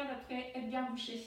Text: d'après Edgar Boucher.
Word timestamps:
d'après 0.00 0.52
Edgar 0.54 0.90
Boucher. 0.90 1.20